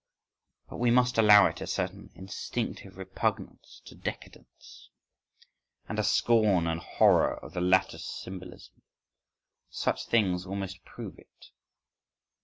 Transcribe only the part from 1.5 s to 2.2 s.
a certain